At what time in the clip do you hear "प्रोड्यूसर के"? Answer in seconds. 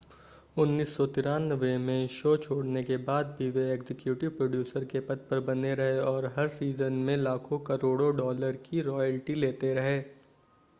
4.37-4.99